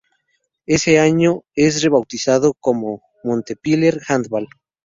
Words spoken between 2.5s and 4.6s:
como Montpellier Handball.